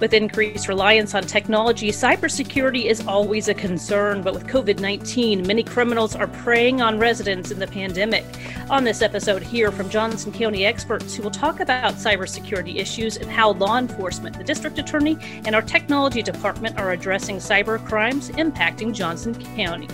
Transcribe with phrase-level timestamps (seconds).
[0.00, 5.64] With increased reliance on technology, cybersecurity is always a concern, but with COVID 19, many
[5.64, 8.24] criminals are preying on residents in the pandemic.
[8.70, 13.28] On this episode, hear from Johnson County experts who will talk about cybersecurity issues and
[13.28, 18.94] how law enforcement, the district attorney, and our technology department are addressing cyber crimes impacting
[18.94, 19.88] Johnson County.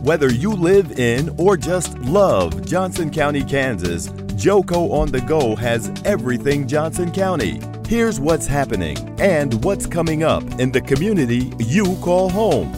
[0.00, 5.92] Whether you live in or just love Johnson County, Kansas, Joco on the Go has
[6.06, 7.60] everything Johnson County.
[7.90, 12.72] Here's what's happening and what's coming up in the community you call home.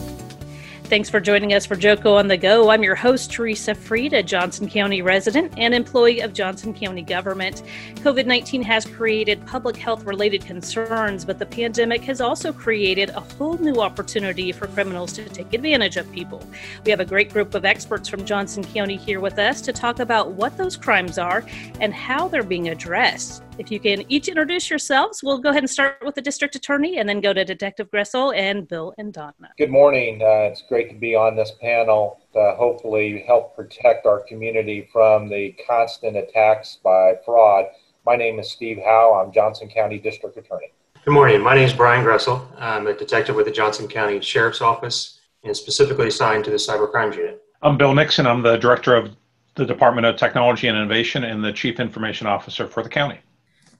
[0.93, 2.69] Thanks for joining us for Joco on the Go.
[2.69, 7.63] I'm your host, Theresa Freed, a Johnson County resident and employee of Johnson County government.
[7.95, 13.21] COVID 19 has created public health related concerns, but the pandemic has also created a
[13.21, 16.47] whole new opportunity for criminals to take advantage of people.
[16.85, 19.97] We have a great group of experts from Johnson County here with us to talk
[19.97, 21.43] about what those crimes are
[21.79, 23.41] and how they're being addressed.
[23.59, 26.97] If you can each introduce yourselves, we'll go ahead and start with the district attorney
[26.97, 29.51] and then go to Detective Gressel and Bill and Donna.
[29.59, 30.21] Good morning.
[30.23, 35.29] Uh, it's great to be on this panel to hopefully help protect our community from
[35.29, 37.65] the constant attacks by fraud.
[38.05, 39.21] My name is Steve Howe.
[39.23, 40.73] I'm Johnson County District Attorney.
[41.05, 41.41] Good morning.
[41.41, 42.45] My name is Brian Gressel.
[42.57, 46.89] I'm a detective with the Johnson County Sheriff's Office and specifically assigned to the Cyber
[46.89, 47.41] Crimes Unit.
[47.61, 48.25] I'm Bill Nixon.
[48.25, 49.15] I'm the Director of
[49.55, 53.19] the Department of Technology and Innovation and the Chief Information Officer for the county.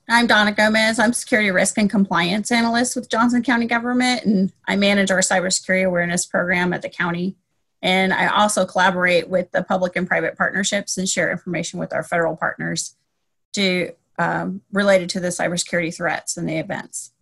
[0.10, 1.00] I'm Donna Gomez.
[1.00, 5.88] I'm Security Risk and Compliance Analyst with Johnson County Government, and I manage our cybersecurity
[5.88, 7.38] awareness program at the county.
[7.82, 12.04] And I also collaborate with the public and private partnerships and share information with our
[12.04, 12.96] federal partners
[13.54, 17.13] to um, related to the cybersecurity threats and the events.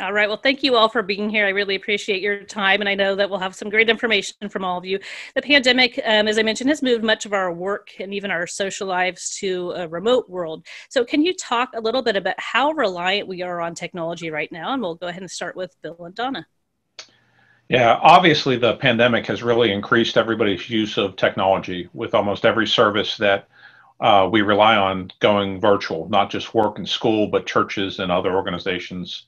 [0.00, 0.28] All right.
[0.28, 1.46] Well, thank you all for being here.
[1.46, 4.62] I really appreciate your time, and I know that we'll have some great information from
[4.62, 4.98] all of you.
[5.34, 8.46] The pandemic, um, as I mentioned, has moved much of our work and even our
[8.46, 10.66] social lives to a remote world.
[10.90, 14.52] So, can you talk a little bit about how reliant we are on technology right
[14.52, 14.74] now?
[14.74, 16.46] And we'll go ahead and start with Bill and Donna.
[17.70, 23.16] Yeah, obviously, the pandemic has really increased everybody's use of technology with almost every service
[23.16, 23.48] that
[24.00, 28.36] uh, we rely on going virtual, not just work and school, but churches and other
[28.36, 29.24] organizations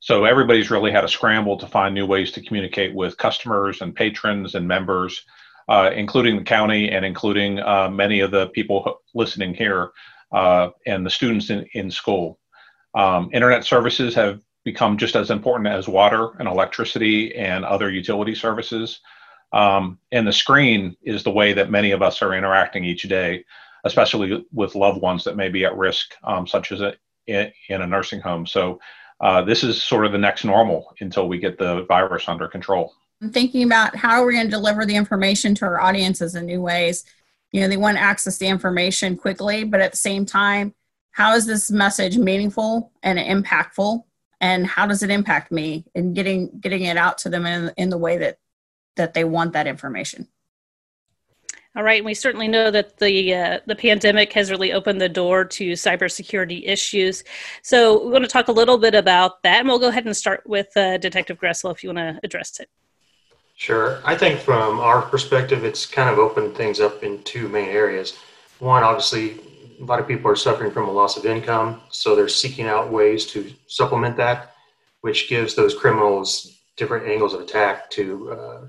[0.00, 3.94] so everybody's really had a scramble to find new ways to communicate with customers and
[3.94, 5.24] patrons and members,
[5.68, 9.90] uh, including the county and including uh, many of the people listening here
[10.32, 12.38] uh, and the students in, in school.
[12.94, 18.34] Um, internet services have become just as important as water and electricity and other utility
[18.34, 19.00] services.
[19.52, 23.44] Um, and the screen is the way that many of us are interacting each day,
[23.84, 26.94] especially with loved ones that may be at risk, um, such as a,
[27.26, 28.46] in, in a nursing home.
[28.46, 28.78] So
[29.20, 32.94] uh, this is sort of the next normal until we get the virus under control.
[33.20, 36.46] I'm thinking about how are we going to deliver the information to our audiences in
[36.46, 37.04] new ways.
[37.50, 40.74] You know, they want to access the information quickly, but at the same time,
[41.10, 44.04] how is this message meaningful and impactful?
[44.40, 47.90] And how does it impact me in getting getting it out to them in, in
[47.90, 48.38] the way that
[48.94, 50.28] that they want that information?
[51.76, 55.08] All right, and we certainly know that the uh, the pandemic has really opened the
[55.08, 57.24] door to cybersecurity issues.
[57.62, 60.16] So we want to talk a little bit about that, and we'll go ahead and
[60.16, 62.68] start with uh, Detective Gressel if you want to address it.
[63.56, 64.00] Sure.
[64.04, 68.16] I think from our perspective, it's kind of opened things up in two main areas.
[68.60, 69.40] One, obviously,
[69.80, 72.90] a lot of people are suffering from a loss of income, so they're seeking out
[72.90, 74.54] ways to supplement that,
[75.02, 78.60] which gives those criminals different angles of attack to uh,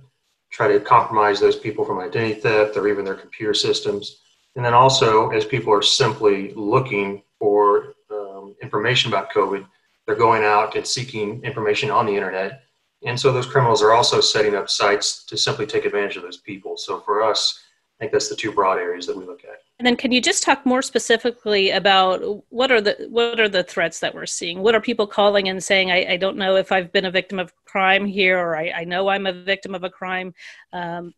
[0.59, 4.23] try to compromise those people from identity theft or even their computer systems.
[4.57, 9.65] And then also, as people are simply looking for um, information about COVID,
[10.05, 12.63] they're going out and seeking information on the internet.
[13.05, 16.41] And so those criminals are also setting up sites to simply take advantage of those
[16.41, 16.75] people.
[16.75, 17.63] So for us,
[17.97, 19.61] I think that's the two broad areas that we look at.
[19.79, 23.63] And then, can you just talk more specifically about what are the what are the
[23.63, 24.59] threats that we're seeing?
[24.59, 25.89] What are people calling and saying?
[25.89, 28.83] I, I don't know if I've been a victim of crime here, or I, I
[28.83, 30.33] know I'm a victim of a crime.
[30.73, 31.13] Um,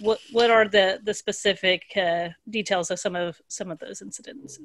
[0.00, 4.58] what what are the the specific uh, details of some of some of those incidents?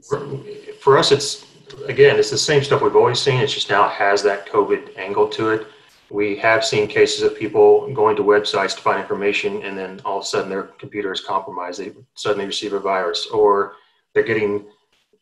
[0.81, 1.45] For us, it's
[1.87, 3.39] again, it's the same stuff we've always seen.
[3.39, 5.67] It just now has that COVID angle to it
[6.09, 10.19] we have seen cases of people going to websites to find information and then all
[10.19, 11.79] of a sudden their computer is compromised.
[11.79, 13.73] They suddenly receive a virus or
[14.13, 14.65] they're getting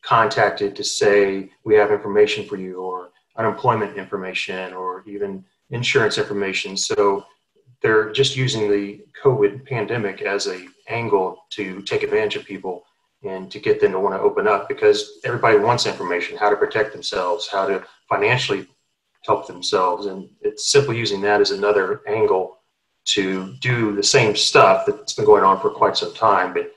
[0.01, 6.77] contacted to say, we have information for you or unemployment information or even insurance information.
[6.77, 7.25] So
[7.81, 12.83] they're just using the COVID pandemic as a angle to take advantage of people
[13.23, 16.55] and to get them to want to open up because everybody wants information, how to
[16.55, 18.67] protect themselves, how to financially
[19.25, 20.05] help themselves.
[20.05, 22.59] And it's simply using that as another angle
[23.05, 26.71] to do the same stuff that's been going on for quite some time, but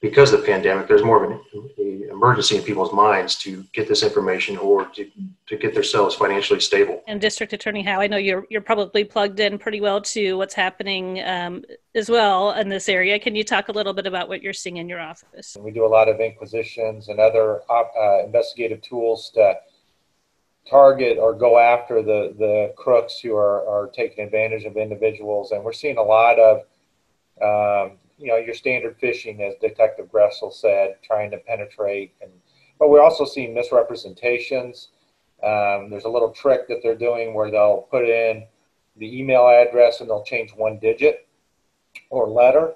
[0.00, 1.40] because of the pandemic, there's more of an,
[1.78, 5.10] an, emergency in people's minds to get this information or to,
[5.46, 7.02] to get themselves financially stable.
[7.08, 10.54] And District Attorney Howe, I know you're you're probably plugged in pretty well to what's
[10.54, 11.64] happening um,
[11.94, 13.18] as well in this area.
[13.18, 15.56] Can you talk a little bit about what you're seeing in your office?
[15.58, 19.54] We do a lot of inquisitions and other uh, investigative tools to
[20.68, 25.62] target or go after the the crooks who are, are taking advantage of individuals, and
[25.62, 26.62] we're seeing a lot of
[27.42, 32.14] um, you know, your standard phishing, as Detective Gressel said, trying to penetrate.
[32.20, 32.30] And
[32.78, 34.88] but we're also seeing misrepresentations.
[35.42, 38.46] Um, there's a little trick that they're doing where they'll put in
[38.96, 41.28] the email address and they'll change one digit
[42.10, 42.74] or letter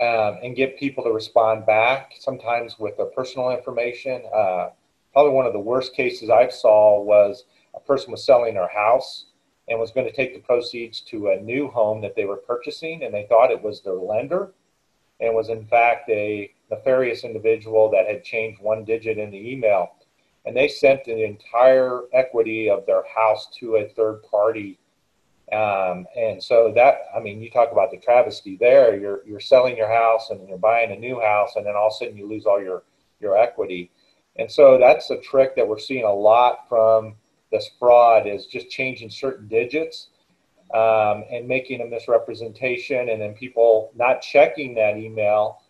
[0.00, 2.12] um, and get people to respond back.
[2.18, 4.22] Sometimes with the personal information.
[4.34, 4.70] Uh,
[5.14, 7.44] probably one of the worst cases I saw was
[7.74, 9.26] a person was selling their house
[9.68, 13.02] and was going to take the proceeds to a new home that they were purchasing,
[13.02, 14.52] and they thought it was their lender
[15.20, 19.92] and was in fact a nefarious individual that had changed one digit in the email.
[20.44, 24.78] And they sent the entire equity of their house to a third party.
[25.52, 28.98] Um, and so that, I mean, you talk about the travesty there.
[28.98, 31.92] You're, you're selling your house and you're buying a new house, and then all of
[31.94, 32.82] a sudden you lose all your,
[33.20, 33.90] your equity.
[34.36, 37.14] And so that's a trick that we're seeing a lot from
[37.52, 40.08] this fraud is just changing certain digits
[40.72, 45.60] um, and making a misrepresentation, and then people not checking that email.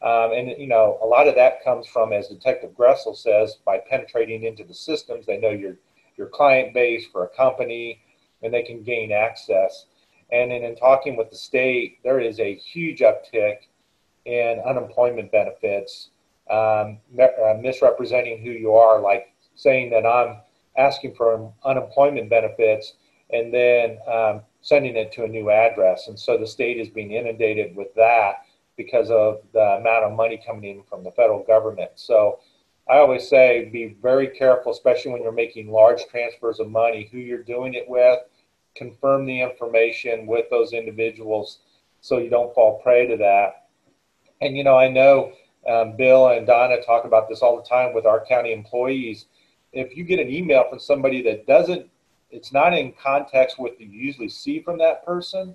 [0.00, 3.78] Um, and you know, a lot of that comes from, as Detective Gressel says, by
[3.78, 5.26] penetrating into the systems.
[5.26, 5.76] They know your
[6.16, 8.00] your client base for a company,
[8.42, 9.86] and they can gain access.
[10.32, 13.56] And then in talking with the state, there is a huge uptick
[14.24, 16.10] in unemployment benefits,
[16.50, 20.36] um, uh, misrepresenting who you are, like saying that I'm
[20.76, 22.94] asking for unemployment benefits
[23.30, 26.08] and then um, sending it to a new address.
[26.08, 28.44] And so the state is being inundated with that
[28.76, 31.92] because of the amount of money coming in from the federal government.
[31.94, 32.40] So
[32.88, 37.18] I always say be very careful, especially when you're making large transfers of money, who
[37.18, 38.18] you're doing it with,
[38.74, 41.60] confirm the information with those individuals
[42.00, 43.68] so you don't fall prey to that.
[44.40, 45.32] And, you know, I know
[45.68, 49.26] um, Bill and Donna talk about this all the time with our county employees.
[49.72, 51.90] If you get an email from somebody that doesn't
[52.34, 55.54] it's not in context with you usually see from that person,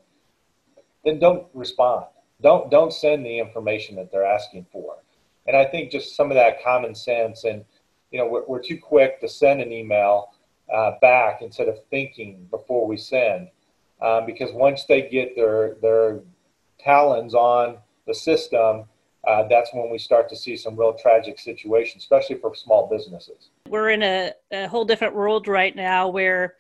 [1.04, 2.06] then don't respond.
[2.42, 4.96] Don't don't send the information that they're asking for.
[5.46, 7.66] And I think just some of that common sense and
[8.12, 10.30] you know we're, we're too quick to send an email
[10.74, 13.50] uh, back instead of thinking before we send,
[14.02, 16.22] um, because once they get their their
[16.80, 17.78] talons on
[18.08, 18.86] the system,
[19.28, 23.50] uh, that's when we start to see some real tragic situations, especially for small businesses.
[23.68, 26.56] We're in a, a whole different world right now where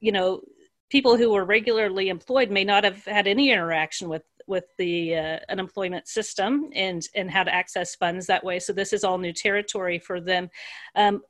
[0.00, 0.42] you know
[0.90, 5.38] people who were regularly employed may not have had any interaction with with the uh,
[5.50, 9.32] unemployment system and and how to access funds that way so this is all new
[9.32, 10.48] territory for them
[10.94, 11.20] um,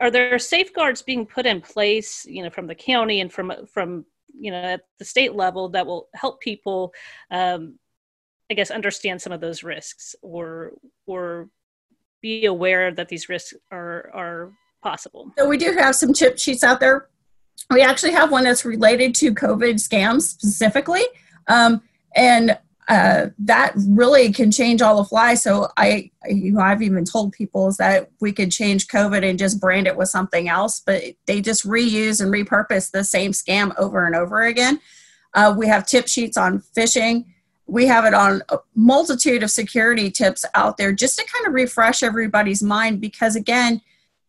[0.00, 4.04] are there safeguards being put in place you know from the county and from from
[4.38, 6.92] you know at the state level that will help people
[7.30, 7.78] um,
[8.50, 10.72] i guess understand some of those risks or
[11.06, 11.48] or
[12.20, 14.52] be aware that these risks are are
[14.82, 17.08] possible so we do have some tip sheets out there
[17.70, 21.04] we actually have one that's related to COVID scams specifically.
[21.48, 21.82] Um,
[22.14, 22.58] and
[22.88, 25.34] uh, that really can change all the fly.
[25.34, 29.38] So I, you know, I've even told people is that we could change COVID and
[29.38, 33.74] just brand it with something else, but they just reuse and repurpose the same scam
[33.78, 34.80] over and over again.
[35.32, 37.24] Uh, we have tip sheets on phishing.
[37.66, 41.54] We have it on a multitude of security tips out there just to kind of
[41.54, 43.80] refresh everybody's mind because again,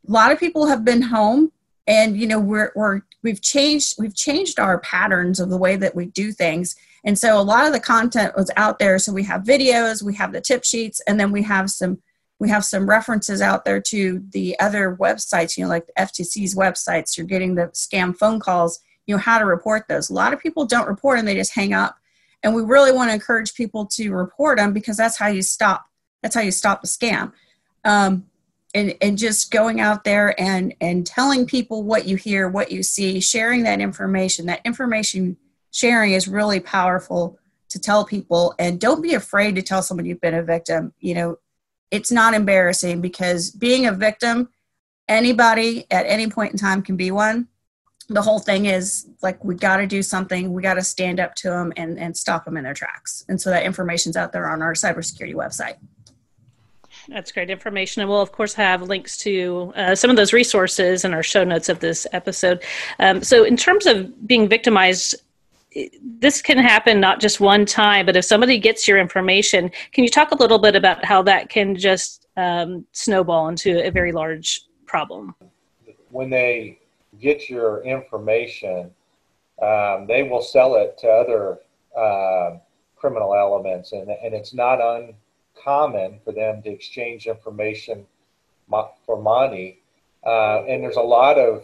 [0.08, 1.52] a lot of people have been home
[1.88, 5.96] and you know we're, we're we've changed we've changed our patterns of the way that
[5.96, 6.76] we do things.
[7.04, 8.98] And so a lot of the content was out there.
[8.98, 12.00] So we have videos we have the tip sheets and then we have some
[12.40, 16.56] we have some references out there to the other websites you know like the ftc's
[16.56, 17.18] websites.
[17.18, 18.80] You're getting the scam phone calls.
[19.06, 20.10] You know how to report those.
[20.10, 21.98] A lot of people don't report and they just hang up
[22.46, 25.88] and we really want to encourage people to report them because that's how you stop
[26.22, 27.34] that's how you stop the scam.
[27.84, 28.26] Um,
[28.74, 32.84] and, and just going out there and and telling people what you hear what you
[32.84, 34.46] see sharing that information.
[34.46, 35.38] That information
[35.72, 37.38] sharing is really powerful
[37.70, 38.54] to tell people.
[38.60, 40.94] And don't be afraid to tell someone you've been a victim.
[41.00, 41.40] You know
[41.92, 44.50] it's not embarrassing because being a victim
[45.08, 47.48] anybody at any point in time can be one
[48.08, 51.34] the whole thing is like we got to do something we got to stand up
[51.36, 54.50] to them and, and stop them in their tracks and so that information's out there
[54.50, 55.76] on our cybersecurity website
[57.08, 58.02] that's great information.
[58.02, 61.44] And we'll, of course, have links to uh, some of those resources in our show
[61.44, 62.64] notes of this episode.
[63.00, 65.16] Um, so, in terms of being victimized,
[66.02, 70.10] this can happen not just one time, but if somebody gets your information, can you
[70.10, 74.62] talk a little bit about how that can just um, snowball into a very large
[74.86, 75.36] problem?
[76.10, 76.80] When they
[77.20, 78.92] get your information,
[79.62, 81.60] um, they will sell it to other
[81.98, 82.58] uh,
[82.96, 88.06] criminal elements, and, and it's not uncommon for them to exchange information
[89.06, 89.80] for money.
[90.26, 91.64] Uh, and there's a lot of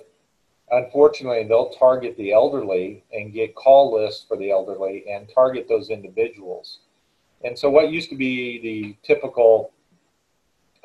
[0.72, 5.89] unfortunately, they'll target the elderly and get call lists for the elderly and target those
[5.89, 6.79] individuals.
[7.43, 9.72] And so, what used to be the typical,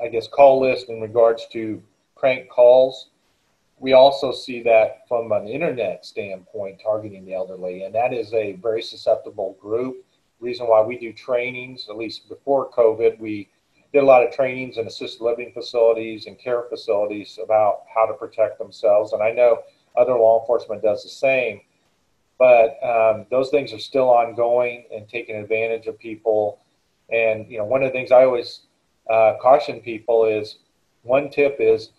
[0.02, 1.82] I guess, call list in regards to
[2.16, 3.10] prank calls,
[3.78, 7.82] we also see that from an internet standpoint targeting the elderly.
[7.82, 10.04] And that is a very susceptible group.
[10.40, 13.48] Reason why we do trainings, at least before COVID, we
[13.92, 18.14] did a lot of trainings in assisted living facilities and care facilities about how to
[18.14, 19.12] protect themselves.
[19.12, 19.58] And I know
[19.96, 21.60] other law enforcement does the same.
[22.38, 26.60] But um, those things are still ongoing and taking advantage of people.
[27.10, 28.62] And you know, one of the things I always
[29.08, 30.58] uh, caution people is
[31.02, 31.90] one tip is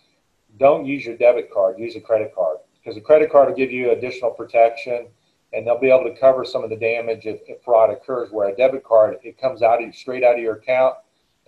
[0.58, 3.70] don't use your debit card, use a credit card because a credit card will give
[3.70, 5.08] you additional protection
[5.52, 8.30] and they'll be able to cover some of the damage if, if fraud occurs.
[8.30, 10.96] Where a debit card, it comes out of, straight out of your account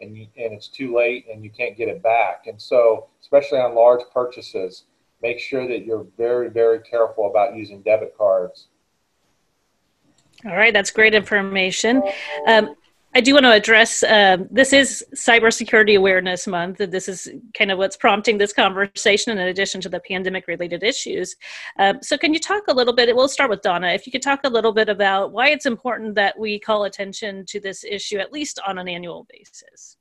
[0.00, 2.47] and you, and it's too late and you can't get it back.
[2.47, 4.85] And so, especially on large purchases,
[5.23, 8.69] make sure that you're very, very careful about using debit cards.
[10.47, 12.02] All right, that's great information.
[12.47, 12.75] Um,
[13.12, 16.79] I do want to address um, this is Cybersecurity Awareness Month.
[16.79, 21.35] This is kind of what's prompting this conversation, in addition to the pandemic related issues.
[21.79, 23.14] Um, so, can you talk a little bit?
[23.14, 23.88] We'll start with Donna.
[23.88, 27.45] If you could talk a little bit about why it's important that we call attention
[27.47, 29.97] to this issue, at least on an annual basis.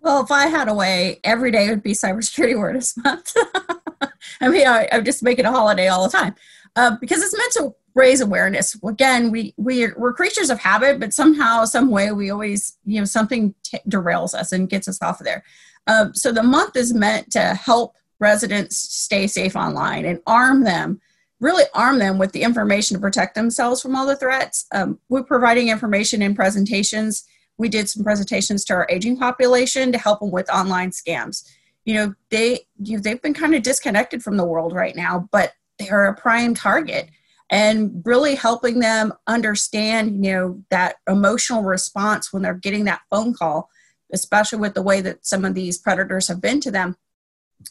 [0.00, 3.34] Well, if I had a way, every day would be Cybersecurity Awareness Month.
[4.40, 6.34] I mean, I, I just make it a holiday all the time
[6.74, 8.76] uh, because it's meant to raise awareness.
[8.84, 13.00] Again, we we are, we're creatures of habit, but somehow, some way, we always you
[13.00, 15.42] know something t- derails us and gets us off of there.
[15.86, 21.00] Um, so the month is meant to help residents stay safe online and arm them
[21.40, 24.66] really arm them with the information to protect themselves from all the threats.
[24.74, 27.24] Um, we're providing information in presentations
[27.60, 31.46] we did some presentations to our aging population to help them with online scams.
[31.84, 35.52] You know, they you they've been kind of disconnected from the world right now, but
[35.78, 37.10] they're a prime target
[37.50, 43.34] and really helping them understand, you know, that emotional response when they're getting that phone
[43.34, 43.68] call,
[44.12, 46.96] especially with the way that some of these predators have been to them,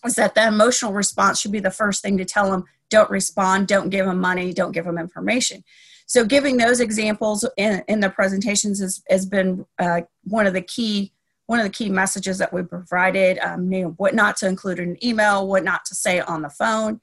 [0.06, 3.68] is that the emotional response should be the first thing to tell them don't respond,
[3.68, 5.64] don't give them money, don't give them information.
[6.08, 10.62] So giving those examples in, in the presentations has, has been uh, one of the
[10.62, 11.14] key
[11.46, 13.40] one of the key messages that we provided.
[13.40, 16.44] Um, you know, what not to include in an email, what not to say on
[16.44, 17.02] the phone,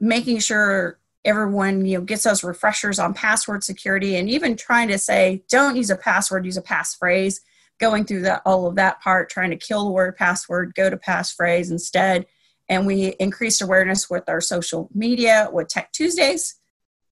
[0.00, 4.98] making sure everyone you know gets those refreshers on password security, and even trying to
[4.98, 7.40] say don't use a password, use a passphrase.
[7.78, 10.96] Going through that all of that part, trying to kill the word password, go to
[10.96, 12.24] passphrase instead.
[12.70, 16.58] And we increased awareness with our social media with Tech Tuesdays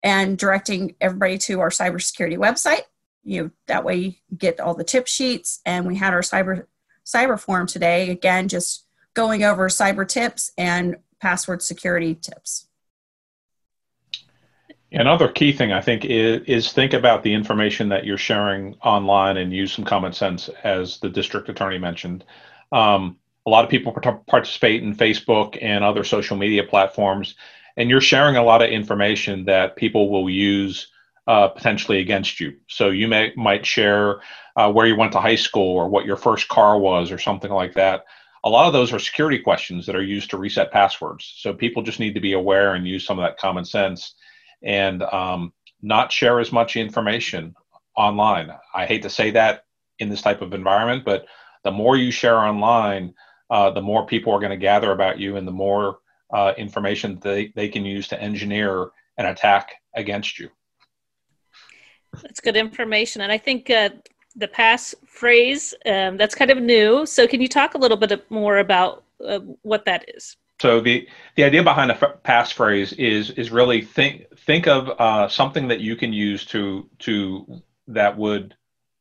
[0.02, 2.83] and directing everybody to our cybersecurity website.
[3.25, 5.61] You know, that way you get all the tip sheets.
[5.66, 6.66] And we had our cyber
[7.04, 8.11] cyber forum today.
[8.11, 12.66] Again, just going over cyber tips and password security tips.
[14.93, 19.39] Another key thing I think is, is, think about the information that you're sharing online
[19.39, 22.25] and use some common sense, as the district attorney mentioned.
[22.73, 23.93] Um, a lot of people
[24.29, 27.35] participate in Facebook and other social media platforms
[27.77, 30.89] and you're sharing a lot of information that people will use
[31.27, 32.57] uh, potentially against you.
[32.69, 34.21] So you may might share
[34.57, 37.51] uh, where you went to high school or what your first car was or something
[37.51, 38.05] like that.
[38.45, 41.33] A lot of those are security questions that are used to reset passwords.
[41.39, 44.15] So people just need to be aware and use some of that common sense
[44.62, 47.54] and um, not share as much information
[47.97, 48.50] online.
[48.75, 49.64] I hate to say that
[49.99, 51.26] in this type of environment, but
[51.64, 53.14] the more you share online,
[53.50, 55.99] uh, the more people are going to gather about you and the more
[56.33, 60.49] uh, information they, they can use to engineer an attack against you.
[62.23, 63.23] That's good information.
[63.23, 63.90] And I think uh,
[64.37, 67.07] the pass phrase, um, that's kind of new.
[67.07, 70.37] So can you talk a little bit more about uh, what that is?
[70.62, 75.26] So the, the idea behind a f- passphrase is is really think think of uh,
[75.26, 78.54] something that you can use to to that would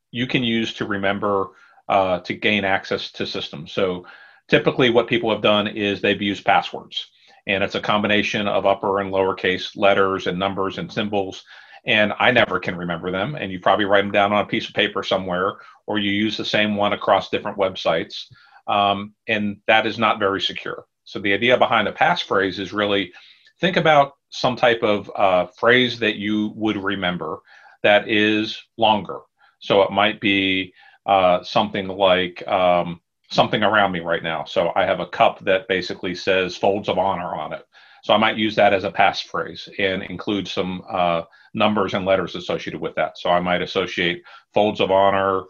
[0.10, 1.50] you can use to remember
[1.88, 3.74] uh, to gain access to systems.
[3.74, 4.08] So
[4.48, 7.12] typically, what people have done is they've used passwords.
[7.46, 11.44] And it's a combination of upper and lowercase letters and numbers and symbols.
[11.86, 13.36] And i never can remember them.
[13.36, 16.38] And you probably write them down on a piece of paper somewhere or you use
[16.38, 18.26] the same one across different websites.
[18.66, 23.12] Um, and that is not very secure so the idea behind a passphrase is really
[23.60, 27.40] think about some type of uh, phrase that you would remember
[27.84, 29.20] that is longer.
[29.60, 30.74] So it might be
[31.06, 34.46] uh, something like um, something around me right now.
[34.46, 37.68] So I have a cup that basically says folds of honor on it.
[38.04, 42.36] So I might use that as a passphrase and include some uh, numbers and letters
[42.36, 43.18] associated with that.
[43.18, 45.42] So I might associate folds of honor,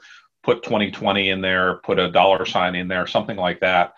[0.41, 3.93] put 2020 in there, put a dollar sign in there, something like that.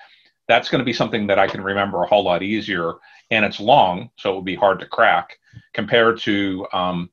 [0.47, 2.93] That's going to be something that I can remember a whole lot easier.
[3.31, 5.37] And it's long, so it will be hard to crack
[5.73, 7.09] compared to um,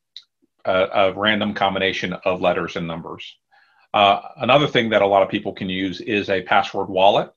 [0.64, 3.36] a, a, random combination of letters and numbers.
[3.94, 7.32] Uh, another thing that a lot of people can use is a password wallet.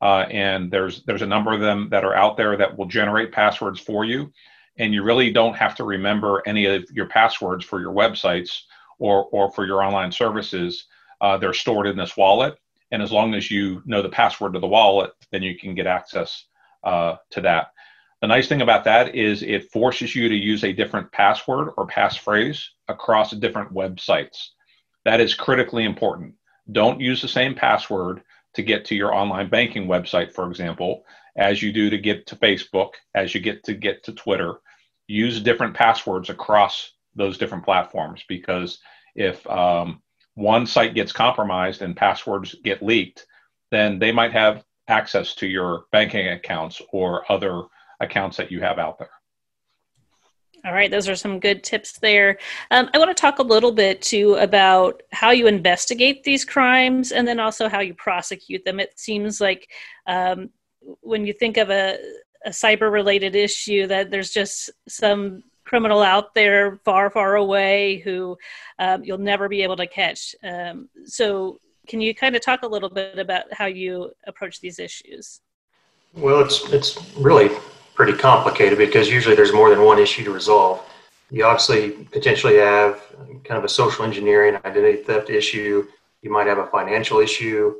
[0.00, 3.32] Uh, and there's there's a number of them that are out there that will generate
[3.32, 4.30] passwords for you
[4.78, 8.62] and you really don't have to remember any of your passwords for your websites
[8.98, 10.86] or or for your online services
[11.20, 12.58] uh, they're stored in this wallet
[12.94, 15.86] and as long as you know the password to the wallet then you can get
[15.86, 16.46] access
[16.84, 17.68] uh, to that.
[18.20, 21.88] The nice thing about that is it forces you to use a different password or
[21.88, 24.50] passphrase across different websites.
[25.04, 26.34] That is critically important.
[26.70, 28.22] Don't use the same password
[28.54, 31.02] to get to your online banking website, for example,
[31.36, 34.54] as you do to get to Facebook, as you get to get to Twitter.
[35.08, 38.78] Use different passwords across those different platforms because
[39.16, 40.00] if um,
[40.34, 43.26] one site gets compromised and passwords get leaked,
[43.70, 47.62] then they might have access to your banking accounts or other
[48.00, 49.10] accounts that you have out there.
[50.64, 52.38] All right, those are some good tips there.
[52.70, 57.12] Um, I want to talk a little bit too about how you investigate these crimes
[57.12, 58.80] and then also how you prosecute them.
[58.80, 59.70] It seems like
[60.06, 60.48] um,
[61.02, 61.98] when you think of a,
[62.46, 68.36] a cyber related issue, that there's just some criminal out there far, far away who
[68.78, 70.34] um, you'll never be able to catch.
[70.42, 74.78] Um, so, can you kind of talk a little bit about how you approach these
[74.78, 75.40] issues?
[76.14, 77.50] Well, it's it's really
[77.94, 80.80] pretty complicated because usually there's more than one issue to resolve.
[81.30, 83.02] You obviously potentially have
[83.44, 85.86] kind of a social engineering identity theft issue.
[86.22, 87.74] You might have a financial issue,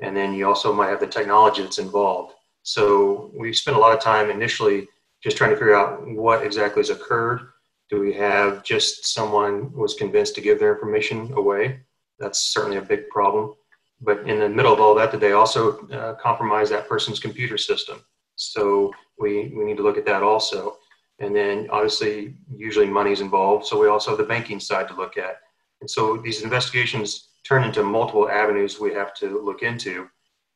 [0.00, 2.34] and then you also might have the technology that's involved.
[2.62, 4.88] So we spent a lot of time initially
[5.22, 7.40] just trying to figure out what exactly has occurred.
[7.88, 11.80] Do we have just someone was convinced to give their information away?
[12.18, 13.54] That's certainly a big problem.
[14.00, 17.58] But in the middle of all that, did they also uh, compromise that person's computer
[17.58, 18.02] system?
[18.36, 20.76] So we, we need to look at that also.
[21.18, 23.66] And then obviously, usually money's involved.
[23.66, 25.40] So we also have the banking side to look at.
[25.82, 30.08] And so these investigations turn into multiple avenues we have to look into.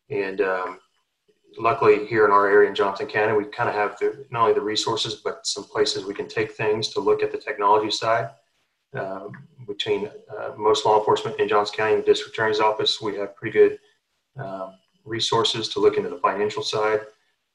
[0.08, 0.78] And um,
[1.58, 4.54] luckily, here in our area in Johnson County, we kind of have the, not only
[4.54, 8.30] the resources, but some places we can take things to look at the technology side.
[8.94, 9.32] Um,
[9.66, 13.34] between uh, most law enforcement in Johnson County and the district attorney's office, we have
[13.34, 13.78] pretty good
[14.36, 17.00] um, resources to look into the financial side.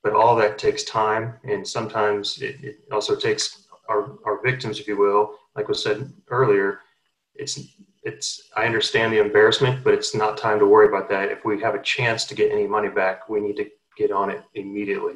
[0.04, 4.88] But all that takes time and sometimes it, it, also takes our, our victims if
[4.88, 5.36] you will.
[5.56, 6.80] Like was said earlier
[7.36, 7.60] it's
[8.04, 11.32] it's i understand the embarrassment but it's not time to worry about that.
[11.32, 14.30] If we have a chance to get any money back we need to get on
[14.30, 15.16] it immediately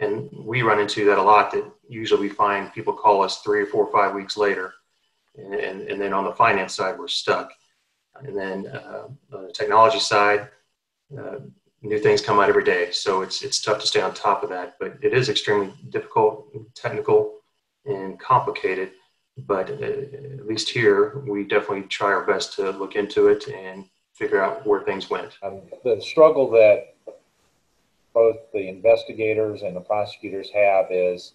[0.00, 3.62] and we run into that a lot that usually we find people call us three
[3.62, 4.74] or four or five weeks later
[5.36, 7.52] and, and, and then on the finance side we're stuck
[8.24, 10.48] and then uh, on the technology side
[11.18, 11.38] uh,
[11.82, 12.90] new things come out every day.
[12.90, 16.48] So it's it's tough to stay on top of that, but it is extremely difficult,
[16.74, 17.40] technical,
[17.84, 18.92] and complicated.
[19.36, 23.84] But uh, at least here, we definitely try our best to look into it and
[24.14, 25.32] figure out where things went.
[25.42, 26.91] Um, the struggle that
[28.14, 31.34] both the investigators and the prosecutors have is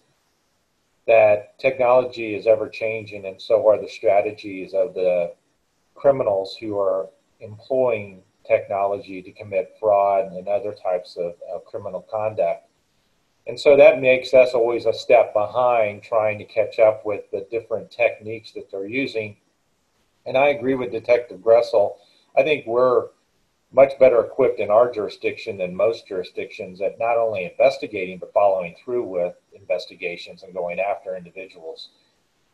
[1.06, 5.32] that technology is ever changing, and so are the strategies of the
[5.94, 7.08] criminals who are
[7.40, 12.68] employing technology to commit fraud and other types of, of criminal conduct.
[13.46, 17.46] And so that makes us always a step behind trying to catch up with the
[17.50, 19.36] different techniques that they're using.
[20.26, 21.96] And I agree with Detective Gressel.
[22.36, 23.08] I think we're
[23.72, 28.74] much better equipped in our jurisdiction than most jurisdictions at not only investigating but following
[28.82, 31.90] through with investigations and going after individuals.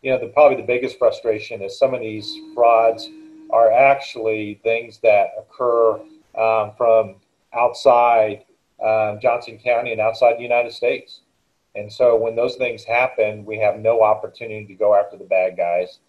[0.03, 3.09] You know, the, probably the biggest frustration is some of these frauds
[3.51, 6.01] are actually things that occur
[6.37, 7.17] um, from
[7.55, 8.45] outside
[8.85, 11.21] um, Johnson County and outside the United States.
[11.77, 15.57] And so when those things happen, we have no opportunity to go after the bad
[15.57, 16.01] guys.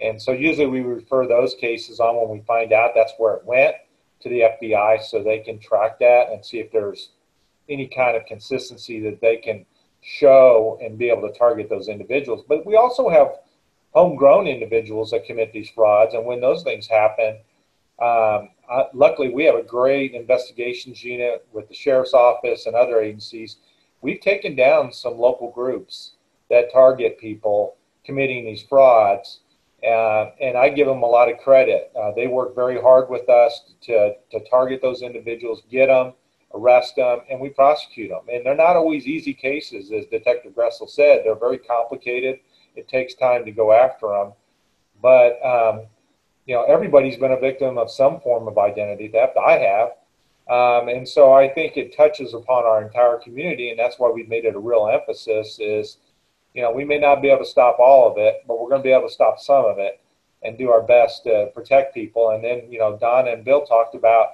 [0.00, 3.44] And so usually we refer those cases on when we find out that's where it
[3.44, 3.76] went
[4.22, 7.10] to the FBI so they can track that and see if there's
[7.68, 9.64] any kind of consistency that they can
[10.02, 12.44] show and be able to target those individuals.
[12.48, 13.28] But we also have
[13.92, 16.14] homegrown individuals that commit these frauds.
[16.14, 17.38] And when those things happen,
[18.00, 18.48] um,
[18.94, 23.58] luckily we have a great investigations unit with the sheriff's office and other agencies.
[24.00, 26.12] We've taken down some local groups
[26.50, 29.40] that target people committing these frauds.
[29.86, 31.90] Uh, and I give them a lot of credit.
[32.00, 36.12] Uh, they work very hard with us to, to target those individuals, get them,
[36.54, 38.22] arrest them, and we prosecute them.
[38.32, 41.22] And they're not always easy cases, as Detective Gressel said.
[41.24, 42.38] They're very complicated.
[42.76, 44.32] It takes time to go after them.
[45.02, 45.86] But, um,
[46.46, 49.36] you know, everybody's been a victim of some form of identity theft.
[49.36, 49.88] I have.
[50.48, 54.28] Um, and so I think it touches upon our entire community, and that's why we've
[54.28, 55.96] made it a real emphasis is–
[56.54, 58.82] you know, we may not be able to stop all of it, but we're going
[58.82, 60.00] to be able to stop some of it
[60.42, 62.30] and do our best to protect people.
[62.30, 64.26] And then, you know, Don and Bill talked about,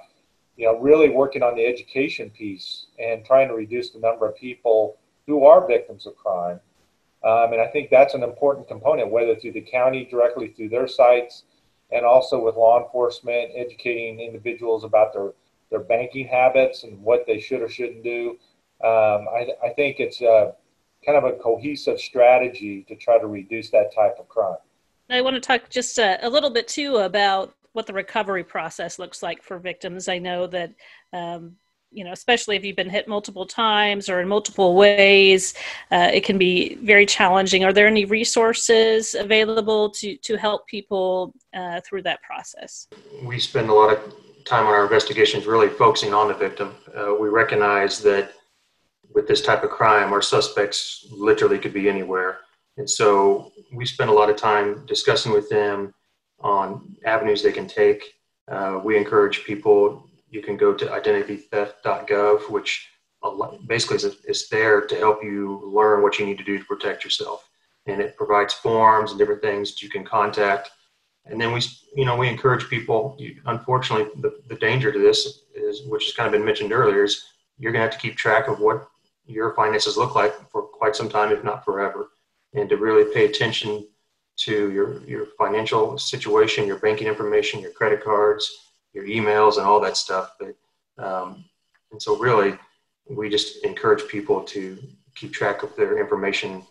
[0.57, 4.35] you know, really working on the education piece and trying to reduce the number of
[4.35, 6.59] people who are victims of crime.
[7.23, 10.87] Um, and I think that's an important component, whether through the county directly through their
[10.87, 11.43] sites
[11.91, 15.31] and also with law enforcement, educating individuals about their,
[15.69, 18.37] their banking habits and what they should or shouldn't do.
[18.83, 20.51] Um, I, I think it's, uh,
[21.05, 24.57] kind of a cohesive strategy to try to reduce that type of crime.
[25.09, 28.99] I want to talk just a, a little bit too about what the recovery process
[28.99, 30.07] looks like for victims.
[30.07, 30.73] I know that,
[31.13, 31.55] um,
[31.91, 35.55] you know, especially if you've been hit multiple times or in multiple ways,
[35.91, 37.63] uh, it can be very challenging.
[37.63, 42.87] Are there any resources available to, to help people uh, through that process?
[43.23, 44.13] We spend a lot of
[44.45, 46.75] time on our investigations really focusing on the victim.
[46.95, 48.33] Uh, we recognize that
[49.13, 52.39] with this type of crime, our suspects literally could be anywhere.
[52.77, 55.93] And so we spend a lot of time discussing with them
[56.39, 58.13] on avenues they can take.
[58.49, 62.87] Uh, we encourage people, you can go to identitytheft.gov, which
[63.67, 67.03] basically is, is there to help you learn what you need to do to protect
[67.03, 67.49] yourself.
[67.85, 70.69] And it provides forms and different things that you can contact.
[71.25, 71.61] And then we,
[71.95, 73.15] you know, we encourage people.
[73.19, 77.03] You, unfortunately, the, the danger to this is, which has kind of been mentioned earlier,
[77.03, 77.25] is
[77.57, 78.87] you're going to have to keep track of what
[79.29, 82.09] your finances look like for quite some time, if not forever,
[82.53, 83.87] and to really pay attention
[84.37, 89.79] to your, your financial situation, your banking information, your credit cards, your emails, and all
[89.79, 90.35] that stuff.
[90.39, 90.55] But,
[91.03, 91.45] um,
[91.91, 92.57] and so, really,
[93.07, 94.77] we just encourage people to
[95.15, 96.63] keep track of their information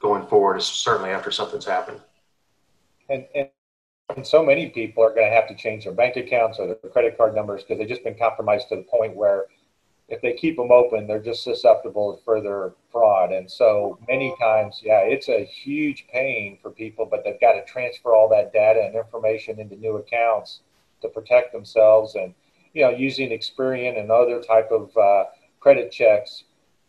[0.00, 2.00] going forward, certainly after something's happened.
[3.08, 3.48] And, and,
[4.16, 6.90] and so many people are going to have to change their bank accounts or their
[6.90, 9.44] credit card numbers because they've just been compromised to the point where
[10.08, 13.32] if they keep them open, they're just susceptible to further fraud.
[13.32, 17.64] And so many times, yeah, it's a huge pain for people, but they've got to
[17.64, 20.60] transfer all that data and information into new accounts
[21.00, 22.16] to protect themselves.
[22.16, 22.34] And
[22.74, 25.24] you know, using Experian and other type of uh,
[25.60, 26.44] credit checks.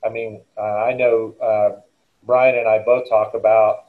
[0.05, 1.81] I mean, uh, I know uh,
[2.23, 3.84] Brian and I both talk about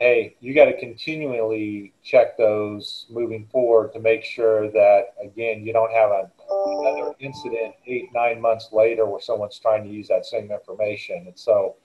[0.00, 5.74] hey, you got to continually check those moving forward to make sure that, again, you
[5.74, 10.24] don't have a, another incident eight, nine months later where someone's trying to use that
[10.24, 11.24] same information.
[11.26, 11.76] And so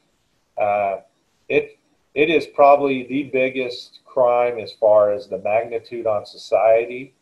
[0.58, 1.02] uh,
[1.50, 1.78] it,
[2.14, 7.14] it is probably the biggest crime as far as the magnitude on society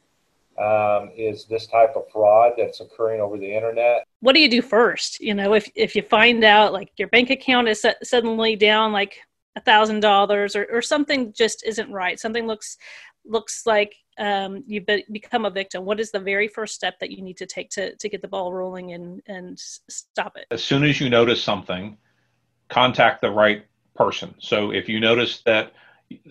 [0.59, 4.05] um, is this type of fraud that's occurring over the internet.
[4.19, 5.19] What do you do first?
[5.19, 9.17] You know, if, if you find out like your bank account is suddenly down like
[9.55, 12.19] a thousand dollars or something just isn't right.
[12.19, 12.77] Something looks
[13.25, 15.85] looks like um, you've be- become a victim.
[15.85, 18.27] What is the very first step that you need to take to, to get the
[18.27, 20.45] ball rolling and and stop it?
[20.51, 21.97] As soon as you notice something
[22.69, 24.33] contact the right person.
[24.39, 25.73] So if you notice that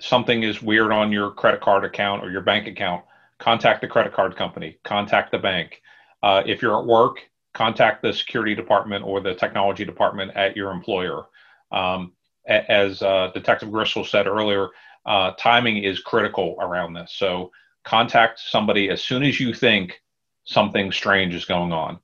[0.00, 3.04] something is weird on your credit card account or your bank account
[3.38, 5.82] contact the credit card company contact the bank.
[6.22, 7.20] Uh, if you're at work
[7.54, 11.26] contact the security department or the technology department at your employer.
[11.70, 12.12] Um,
[12.46, 14.68] as uh, Detective Gressel said earlier,
[15.06, 17.12] uh, timing is critical around this.
[17.16, 17.50] So
[17.84, 20.00] contact somebody as soon as you think
[20.44, 21.98] something strange is going on.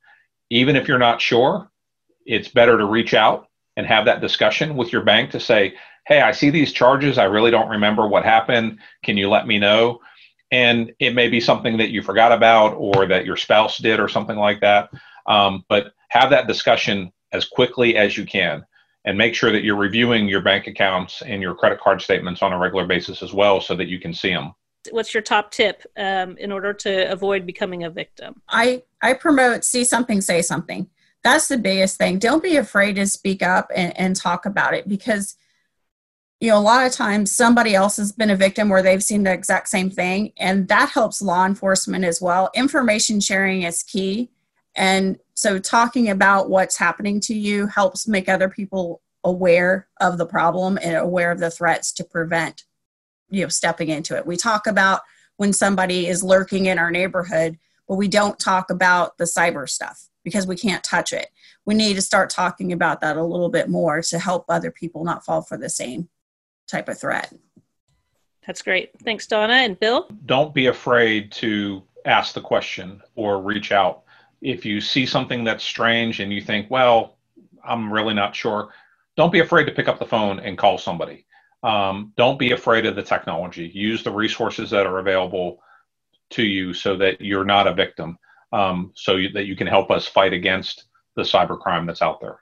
[0.49, 1.69] Even if you're not sure,
[2.25, 3.47] it's better to reach out
[3.77, 5.73] and have that discussion with your bank to say,
[6.07, 7.17] hey, I see these charges.
[7.17, 8.79] I really don't remember what happened.
[9.03, 9.99] Can you let me know?
[10.51, 14.07] And it may be something that you forgot about or that your spouse did or
[14.07, 14.89] something like that.
[15.27, 18.65] Um, but have that discussion as quickly as you can
[19.09, 22.53] and make sure that you're reviewing your bank accounts and your credit card statements on
[22.53, 24.53] a regular basis as well so that you can see them
[24.91, 28.41] what's your top tip um, in order to avoid becoming a victim?
[28.47, 30.89] I i promote see something say something.
[31.21, 32.17] That's the biggest thing.
[32.17, 35.35] Don't be afraid to speak up and, and talk about it because
[36.39, 39.23] you know a lot of times somebody else has been a victim where they've seen
[39.23, 42.49] the exact same thing and that helps law enforcement as well.
[42.55, 44.31] Information sharing is key
[44.79, 50.25] and so talking about what's happening to you helps make other people aware of the
[50.25, 52.63] problem and aware of the threats to prevent
[53.29, 54.25] you know stepping into it.
[54.25, 55.01] We talk about
[55.35, 60.07] when somebody is lurking in our neighborhood, but we don't talk about the cyber stuff
[60.23, 61.27] because we can't touch it.
[61.65, 65.03] we need to start talking about that a little bit more to help other people
[65.03, 66.09] not fall for the same
[66.67, 67.33] type of threat.
[68.47, 68.91] That's great.
[69.03, 69.53] Thanks, Donna.
[69.53, 70.09] And Bill?
[70.25, 74.03] Don't be afraid to ask the question or reach out.
[74.41, 77.17] If you see something that's strange and you think, well,
[77.63, 78.69] I'm really not sure,
[79.17, 81.25] don't be afraid to pick up the phone and call somebody.
[81.61, 83.69] Um, don't be afraid of the technology.
[83.73, 85.61] Use the resources that are available
[86.31, 88.17] to you so that you're not a victim,
[88.53, 92.39] um, so you, that you can help us fight against the cybercrime that's out there.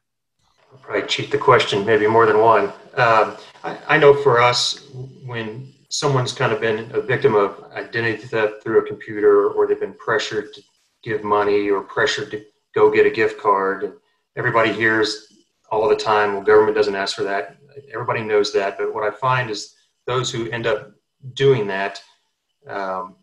[0.87, 2.65] Right, cheat the question, maybe more than one.
[2.95, 4.87] Um, I, I know for us,
[5.25, 9.79] when someone's kind of been a victim of identity theft through a computer, or they've
[9.79, 10.61] been pressured to
[11.03, 12.43] give money or pressured to
[12.75, 13.93] go get a gift card, and
[14.35, 15.27] everybody hears
[15.71, 17.57] all the time, well, government doesn't ask for that.
[17.93, 18.77] Everybody knows that.
[18.77, 20.91] But what I find is those who end up
[21.33, 22.01] doing that,
[22.67, 23.15] um,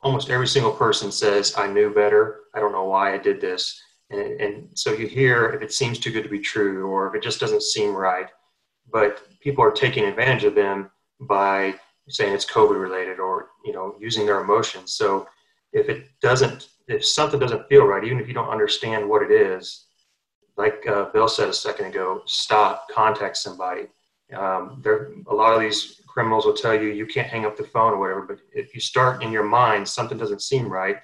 [0.00, 2.40] almost every single person says, I knew better.
[2.54, 3.80] I don't know why I did this.
[4.10, 7.14] And, and so you hear if it seems too good to be true or if
[7.14, 8.28] it just doesn't seem right.
[8.90, 10.90] But people are taking advantage of them
[11.20, 11.74] by
[12.08, 14.94] saying it's COVID related or, you know, using their emotions.
[14.94, 15.28] So
[15.78, 19.30] if it doesn't, if something doesn't feel right, even if you don't understand what it
[19.30, 19.86] is,
[20.56, 23.86] like uh, Bill said a second ago, stop, contact somebody.
[24.36, 27.64] Um, there, a lot of these criminals will tell you you can't hang up the
[27.64, 30.96] phone or whatever, but if you start in your mind something doesn't seem right,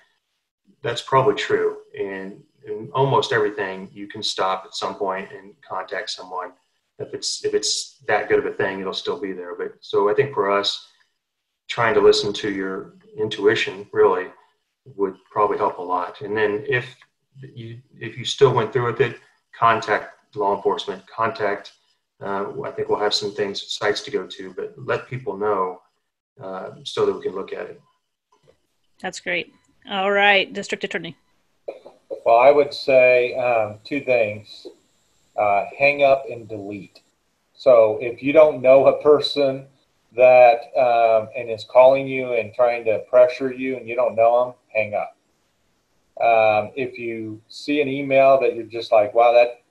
[0.83, 1.79] that's probably true.
[1.99, 6.53] And in almost everything, you can stop at some point and contact someone.
[6.99, 9.55] If it's if it's that good of a thing, it'll still be there.
[9.57, 10.89] But so I think for us,
[11.69, 14.27] trying to listen to your intuition really
[14.97, 16.21] would probably help a lot.
[16.21, 16.87] And then if
[17.41, 19.19] you if you still went through with it,
[19.59, 21.73] contact law enforcement, contact.
[22.21, 25.83] Uh, I think we'll have some things, sites to go to, but let people know
[26.41, 27.81] uh, so that we can look at it.
[29.01, 29.53] That's great.
[29.91, 31.17] All right, District Attorney.
[32.25, 34.67] Well, I would say um, two things
[35.37, 37.01] uh, hang up and delete.
[37.55, 39.67] So if you don't know a person
[40.17, 44.45] that um, and is calling you and trying to pressure you and you don't know
[44.45, 45.17] them, hang up.
[46.21, 49.63] Um, if you see an email that you're just like, wow, that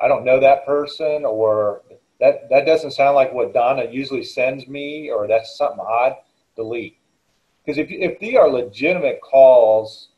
[0.00, 1.82] I don't know that person, or
[2.20, 6.16] that that doesn't sound like what Donna usually sends me, or that's something odd,
[6.54, 6.98] delete.
[7.64, 10.10] Because if if they are legitimate calls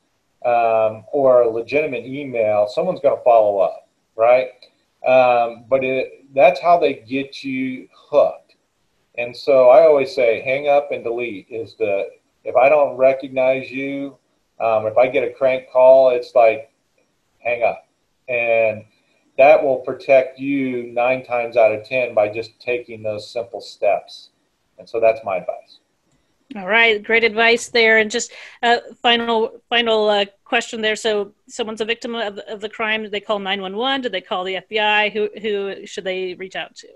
[0.45, 4.49] um, or a legitimate email, someone's going to follow up, right?
[5.07, 8.40] Um, but it, that's how they get you hooked.
[9.21, 12.09] And so I always say, hang up and delete is the
[12.43, 14.17] if I don't recognize you
[14.61, 16.71] um, if I get a crank call, it's like
[17.39, 17.87] hang up.
[18.29, 18.85] And
[19.39, 24.31] that will protect you nine times out of 10 by just taking those simple steps.
[24.79, 25.79] And so that's my advice.
[26.57, 27.99] All right, great advice there.
[27.99, 30.97] And just uh, final final uh, question there.
[30.97, 33.05] So, someone's a victim of, of the crime.
[33.05, 34.01] Do they call nine one one?
[34.01, 35.13] Do they call the FBI?
[35.13, 36.89] Who who should they reach out to?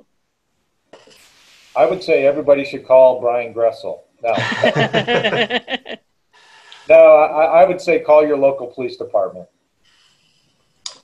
[1.77, 4.01] I would say everybody should call Brian Gressel.
[4.23, 4.35] No.
[6.89, 9.49] No, I, I, would say call your local police department.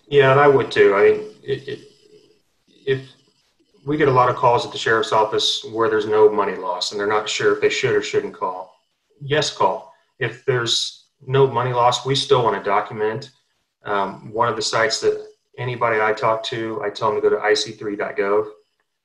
[0.09, 0.94] Yeah, and I would too.
[0.94, 1.80] I mean, it, it,
[2.87, 3.09] if
[3.87, 6.90] we get a lot of calls at the sheriff's office where there's no money loss
[6.90, 8.78] and they're not sure if they should or shouldn't call,
[9.20, 9.94] yes, call.
[10.18, 13.30] If there's no money loss, we still want to document.
[13.85, 17.35] Um, one of the sites that anybody I talk to, I tell them to go
[17.35, 18.50] to ic3.gov.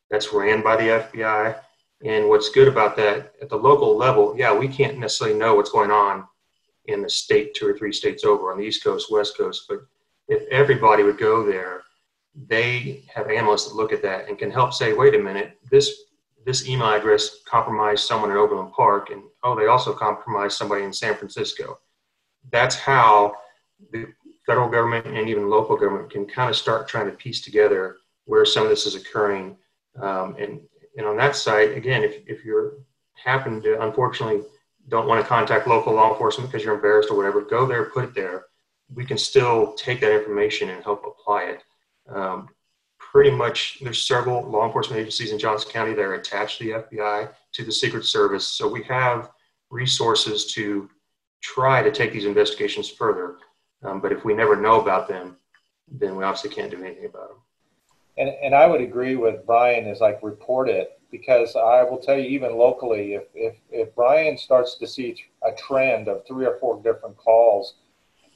[0.09, 1.59] That's ran by the FBI.
[2.03, 5.71] And what's good about that at the local level, yeah, we can't necessarily know what's
[5.71, 6.25] going on
[6.85, 9.65] in the state two or three states over on the East Coast, West Coast.
[9.67, 9.79] But
[10.27, 11.81] if everybody would go there,
[12.47, 16.01] they have analysts that look at that and can help say, wait a minute, this
[16.45, 20.93] this email address compromised someone in Overland Park, and oh, they also compromised somebody in
[20.93, 21.79] San Francisco.
[22.51, 23.33] That's how
[23.91, 24.05] the
[24.45, 28.45] federal government and even local government can kind of start trying to piece together where
[28.45, 29.57] some of this is occurring.
[30.01, 30.61] Um, and,
[30.97, 32.73] and on that side, again, if, if you're
[33.15, 34.43] happen to unfortunately
[34.87, 38.03] don't want to contact local law enforcement because you're embarrassed or whatever, go there, put
[38.03, 38.45] it there.
[38.93, 41.63] We can still take that information and help apply it.
[42.07, 42.49] Um,
[42.99, 46.71] pretty much, there's several law enforcement agencies in Johnson County that are attached to the
[46.97, 48.45] FBI, to the Secret Service.
[48.45, 49.31] So we have
[49.71, 50.87] resources to
[51.41, 53.37] try to take these investigations further.
[53.83, 55.37] Um, but if we never know about them,
[55.87, 57.37] then we obviously can't do anything about them.
[58.17, 62.17] And, and I would agree with Brian is like report it because I will tell
[62.17, 66.57] you, even locally, if, if, if Brian starts to see a trend of three or
[66.59, 67.75] four different calls,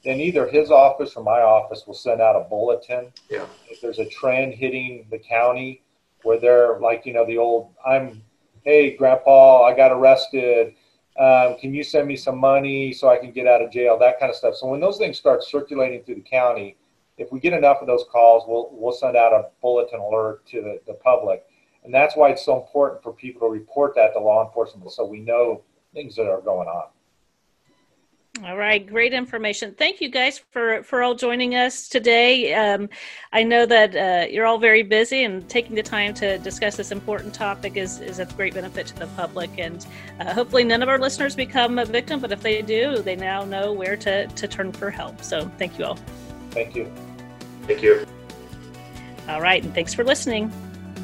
[0.04, 3.12] then either his office or my office will send out a bulletin.
[3.28, 3.46] Yeah.
[3.68, 5.82] If there's a trend hitting the county
[6.22, 8.22] where they're like, you know, the old, I'm,
[8.62, 10.74] hey, Grandpa, I got arrested.
[11.18, 13.98] Um, can you send me some money so I can get out of jail?
[13.98, 14.54] That kind of stuff.
[14.54, 16.76] So when those things start circulating through the county,
[17.20, 20.62] if we get enough of those calls, we'll, we'll send out a bulletin alert to
[20.62, 21.44] the, the public.
[21.84, 25.04] And that's why it's so important for people to report that to law enforcement so
[25.04, 26.84] we know things that are going on.
[28.44, 29.74] All right, great information.
[29.74, 32.54] Thank you guys for for all joining us today.
[32.54, 32.88] Um,
[33.32, 36.92] I know that uh, you're all very busy, and taking the time to discuss this
[36.92, 39.50] important topic is is a great benefit to the public.
[39.58, 39.84] And
[40.20, 43.44] uh, hopefully, none of our listeners become a victim, but if they do, they now
[43.44, 45.22] know where to to turn for help.
[45.22, 45.98] So, thank you all.
[46.52, 46.90] Thank you.
[47.70, 48.04] Thank you.
[49.28, 50.52] All right, and thanks for listening.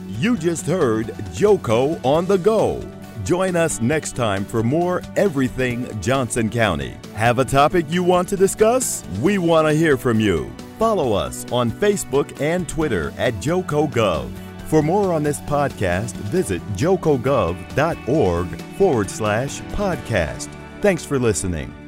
[0.09, 2.83] You just heard Joco on the go.
[3.25, 6.97] Join us next time for more Everything Johnson County.
[7.15, 9.05] Have a topic you want to discuss?
[9.21, 10.53] We want to hear from you.
[10.77, 14.31] Follow us on Facebook and Twitter at JocoGov.
[14.67, 20.49] For more on this podcast, visit jocogov.org forward slash podcast.
[20.83, 21.86] Thanks for listening.